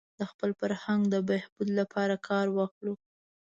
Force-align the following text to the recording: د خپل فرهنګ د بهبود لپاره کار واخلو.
د 0.19 0.21
خپل 0.31 0.49
فرهنګ 0.59 1.01
د 1.13 1.15
بهبود 1.29 1.67
لپاره 1.79 2.15
کار 2.27 2.45
واخلو. 2.51 2.93